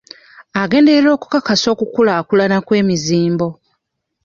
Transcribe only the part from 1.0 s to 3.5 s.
okukakasa okukulaakulana kw'emizimbo.